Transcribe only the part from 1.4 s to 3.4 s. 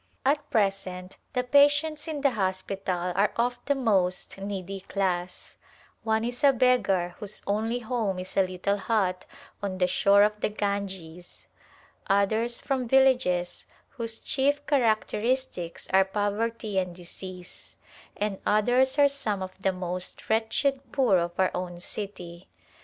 patients in the hospital are